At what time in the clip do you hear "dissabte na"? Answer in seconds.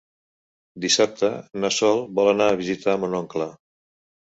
0.85-1.71